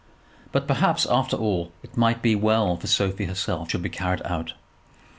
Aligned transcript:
But, 0.51 0.65
perhaps, 0.67 1.05
after 1.07 1.37
all, 1.37 1.73
it 1.83 1.95
might 1.95 2.23
be 2.23 2.33
well 2.33 2.75
for 2.75 2.87
Sophie 2.87 3.25
herself 3.25 3.25
that 3.27 3.37
such 3.37 3.45
sentence 3.45 3.69
should 3.71 3.81
be 3.83 3.89
carried 3.89 4.21
out. 4.25 4.53